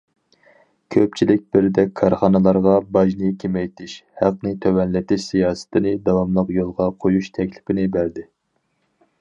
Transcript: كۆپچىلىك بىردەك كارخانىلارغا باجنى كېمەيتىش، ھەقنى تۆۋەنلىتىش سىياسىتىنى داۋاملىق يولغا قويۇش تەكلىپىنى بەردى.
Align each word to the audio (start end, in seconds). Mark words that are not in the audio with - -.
كۆپچىلىك 0.93 1.43
بىردەك 1.57 1.91
كارخانىلارغا 1.99 2.73
باجنى 2.97 3.29
كېمەيتىش، 3.43 3.93
ھەقنى 4.23 4.55
تۆۋەنلىتىش 4.65 5.29
سىياسىتىنى 5.29 5.95
داۋاملىق 6.09 6.53
يولغا 6.59 6.91
قويۇش 7.05 7.33
تەكلىپىنى 7.37 7.89
بەردى. 7.99 8.27